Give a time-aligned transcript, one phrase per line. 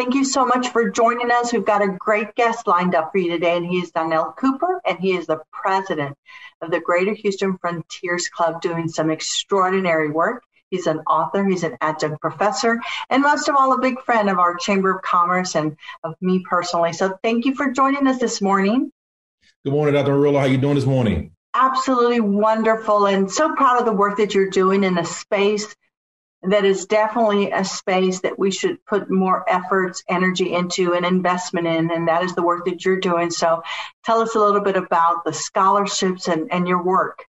[0.00, 1.52] Thank you so much for joining us.
[1.52, 4.80] We've got a great guest lined up for you today, and he is Donnell Cooper,
[4.86, 6.16] and he is the president
[6.62, 10.42] of the Greater Houston Frontiers Club doing some extraordinary work.
[10.70, 14.38] He's an author, he's an adjunct professor, and most of all, a big friend of
[14.38, 16.94] our Chamber of Commerce and of me personally.
[16.94, 18.90] So thank you for joining us this morning.
[19.66, 20.12] Good morning, Dr.
[20.12, 20.38] Murillo.
[20.38, 21.32] How you doing this morning?
[21.52, 25.76] Absolutely wonderful and so proud of the work that you're doing in a space
[26.42, 31.66] that is definitely a space that we should put more efforts, energy into, and investment
[31.66, 33.30] in, and that is the work that you're doing.
[33.30, 33.62] So,
[34.04, 37.26] tell us a little bit about the scholarships and, and your work.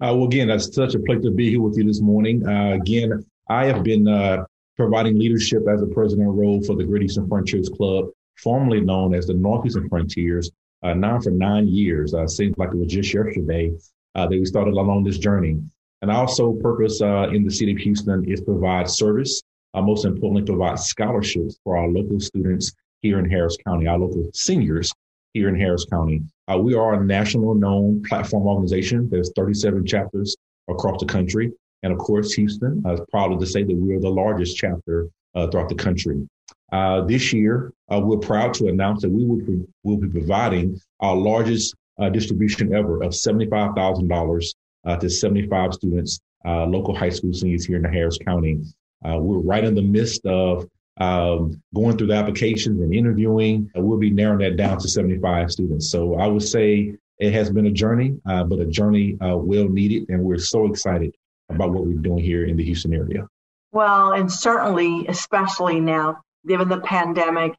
[0.00, 2.46] Uh, well, again, that's such a pleasure to be here with you this morning.
[2.46, 4.44] Uh, again, I have been uh,
[4.76, 8.06] providing leadership as a president role for the Greater Houston Frontiers Club,
[8.36, 10.50] formerly known as the Northeastern Frontiers,
[10.82, 12.12] uh, now for nine years.
[12.14, 13.72] Uh, seems like it was just yesterday
[14.14, 15.60] uh, that we started along this journey.
[16.04, 19.40] And also, purpose uh, in the city of Houston is to provide service.
[19.74, 24.92] most importantly, provide scholarships for our local students here in Harris County, our local seniors
[25.32, 26.20] here in Harris County.
[26.46, 29.08] Uh, we are a national known platform organization.
[29.08, 30.36] There's 37 chapters
[30.68, 31.50] across the country.
[31.82, 35.08] And of course, Houston uh, is proud to say that we are the largest chapter
[35.34, 36.28] uh, throughout the country.
[36.70, 40.78] Uh, this year, uh, we're proud to announce that we will, be, will be providing
[41.00, 44.54] our largest uh, distribution ever of $75,000
[45.00, 48.60] to 75 students, local high school seniors here in Harris County.
[49.02, 50.66] we're right in the midst of
[50.98, 53.70] um, going through the applications and interviewing.
[53.76, 55.90] Uh, we'll be narrowing that down to 75 students.
[55.90, 59.68] So I would say it has been a journey, uh, but a journey uh, well
[59.68, 60.08] needed.
[60.08, 61.14] And we're so excited
[61.48, 63.26] about what we're doing here in the Houston area.
[63.72, 67.54] Well, and certainly, especially now, given the pandemic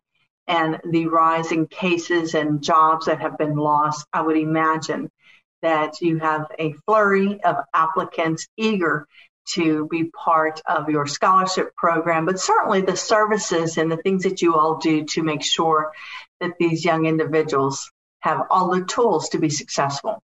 [0.48, 5.10] and the rise in cases and jobs that have been lost, I would imagine
[5.66, 9.08] that you have a flurry of applicants eager
[9.54, 14.44] to be part of your scholarship program, but certainly the services and the things that
[14.44, 15.92] you all do to make sure
[16.40, 20.22] that these young individuals have all the tools to be successful.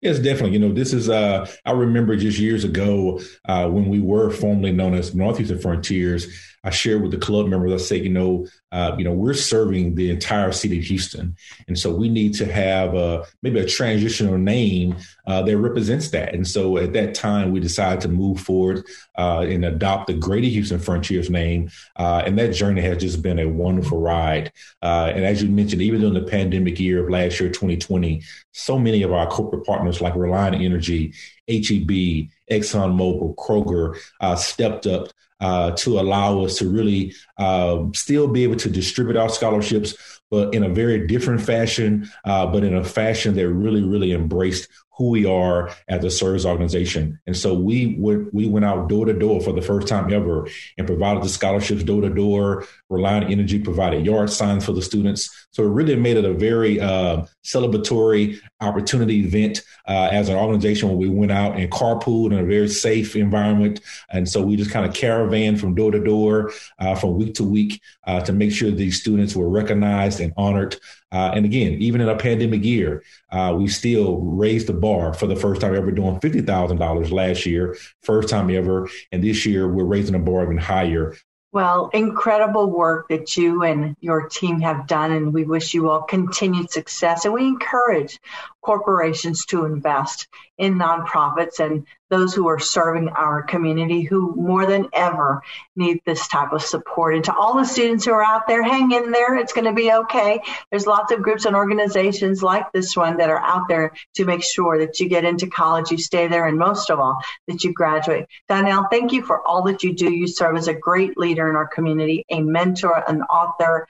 [0.00, 0.52] Yes, definitely.
[0.52, 4.72] You know, this is, uh, I remember just years ago uh, when we were formerly
[4.72, 6.26] known as Northeastern Frontiers,
[6.68, 9.94] I shared with the club members, I said, you know, uh, you know, we're serving
[9.94, 11.34] the entire city of Houston.
[11.66, 14.94] And so we need to have a, maybe a transitional name
[15.26, 16.34] uh, that represents that.
[16.34, 18.84] And so at that time, we decided to move forward
[19.16, 21.70] uh, and adopt the Greater Houston Frontiers name.
[21.96, 24.52] Uh, and that journey has just been a wonderful ride.
[24.82, 28.78] Uh, and as you mentioned, even during the pandemic year of last year, 2020, so
[28.78, 31.14] many of our corporate partners like Reliant Energy,
[31.48, 35.08] HEB, ExxonMobil, Kroger uh, stepped up
[35.40, 40.52] uh, to allow us to really uh, still be able to distribute our scholarships, but
[40.54, 45.10] in a very different fashion, uh, but in a fashion that really, really embraced who
[45.10, 47.20] we are as a service organization.
[47.26, 50.48] And so we would, we went out door to door for the first time ever
[50.76, 52.66] and provided the scholarships door to door.
[52.90, 55.46] Reliant Energy provided yard signs for the students.
[55.52, 60.88] So it really made it a very uh, celebratory opportunity event uh, as an organization
[60.88, 63.80] when we went out and carpooled in a very safe environment.
[64.10, 67.44] And so we just kind of caravan from door to door, uh, from week to
[67.44, 70.76] week uh, to make sure these students were recognized and honored
[71.10, 73.02] uh, and again, even in a pandemic year,
[73.32, 77.76] uh, we still raised the bar for the first time ever doing $50,000 last year,
[78.02, 78.88] first time ever.
[79.10, 81.14] And this year, we're raising the bar even higher.
[81.50, 86.02] Well, incredible work that you and your team have done, and we wish you all
[86.02, 87.24] continued success.
[87.24, 88.20] And we encourage
[88.60, 94.88] corporations to invest in nonprofits and those who are serving our community who more than
[94.92, 95.42] ever
[95.76, 97.14] need this type of support.
[97.14, 99.36] And to all the students who are out there, hang in there.
[99.36, 100.40] It's going to be okay.
[100.70, 104.42] There's lots of groups and organizations like this one that are out there to make
[104.42, 107.72] sure that you get into college, you stay there, and most of all, that you
[107.72, 108.26] graduate.
[108.48, 110.12] Donnell, thank you for all that you do.
[110.12, 113.86] You serve as a great leader in our community, a mentor, an author,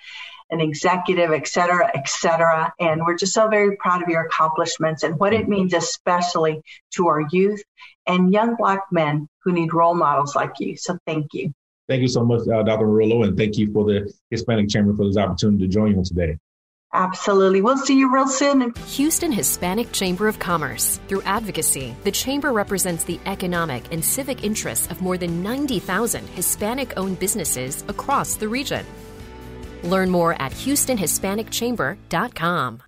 [0.50, 2.72] an executive, et cetera, et cetera.
[2.78, 6.62] And we're just so very proud of your accomplishments and what it means, especially
[6.94, 7.62] to our youth
[8.06, 10.76] and young Black men who need role models like you.
[10.76, 11.52] So thank you.
[11.88, 12.86] Thank you so much, uh, Dr.
[12.86, 16.38] Murillo, and thank you for the Hispanic Chamber for this opportunity to join you today.
[16.92, 17.60] Absolutely.
[17.60, 18.72] We'll see you real soon.
[18.86, 21.00] Houston Hispanic Chamber of Commerce.
[21.06, 26.96] Through advocacy, the Chamber represents the economic and civic interests of more than 90,000 Hispanic
[26.96, 28.86] owned businesses across the region.
[29.82, 32.82] Learn more at HoustonHispanicChamber.com.